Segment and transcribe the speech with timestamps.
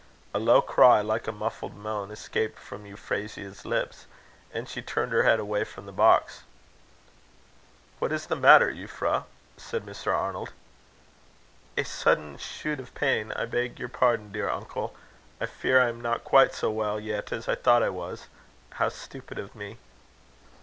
[0.33, 4.07] A low cry, like a muffled moan, escaped from Euphrasia's lips,
[4.51, 6.41] and she turned her head away from the box.
[7.99, 9.25] "What is the matter, Euphra?"
[9.57, 10.11] said Mr.
[10.11, 10.53] Arnold.
[11.77, 14.95] "A sudden shoot of pain I beg your pardon, dear uncle.
[15.39, 18.25] I fear I am not quite so well yet as I thought I was.
[18.71, 19.77] How stupid of me!"